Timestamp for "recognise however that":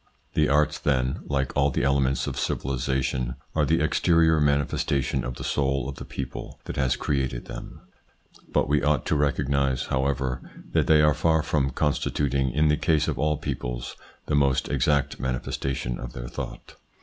9.15-10.87